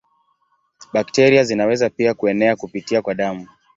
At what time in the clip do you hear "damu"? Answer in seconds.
3.15-3.47